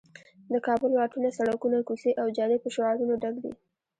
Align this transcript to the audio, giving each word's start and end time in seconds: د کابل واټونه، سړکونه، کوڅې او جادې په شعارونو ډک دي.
د 0.51 0.53
کابل 0.67 0.91
واټونه، 0.93 1.29
سړکونه، 1.37 1.77
کوڅې 1.87 2.11
او 2.21 2.27
جادې 2.37 2.57
په 2.63 2.69
شعارونو 2.75 3.13
ډک 3.21 3.35
دي. 3.43 3.53